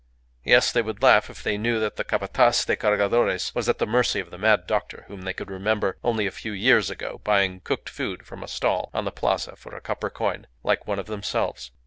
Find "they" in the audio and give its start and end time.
0.71-0.81, 1.43-1.59, 5.21-5.33